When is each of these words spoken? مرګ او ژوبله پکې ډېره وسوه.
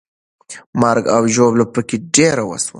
مرګ 0.81 1.03
او 1.15 1.21
ژوبله 1.33 1.65
پکې 1.73 1.97
ډېره 2.15 2.43
وسوه. 2.45 2.69